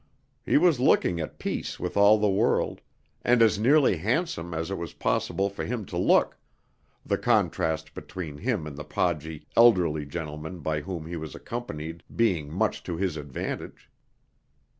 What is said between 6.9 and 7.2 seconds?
the